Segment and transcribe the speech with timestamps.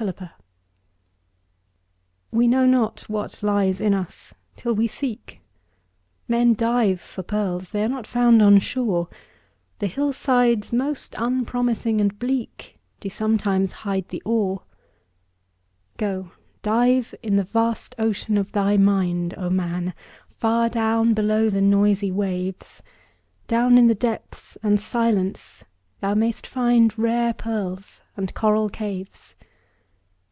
[0.00, 0.30] HIDDEN GEMS
[2.30, 5.40] We know not what lies in us, till we seek;
[6.28, 9.08] Men dive for pearls—they are not found on shore,
[9.80, 14.62] The hillsides most unpromising and bleak Do sometimes hide the ore.
[15.96, 16.30] Go,
[16.62, 19.94] dive in the vast ocean of thy mind, O man!
[20.30, 22.84] far down below the noisy waves,
[23.48, 25.64] Down in the depths and silence
[25.98, 29.34] thou mayst find Rare pearls and coral caves.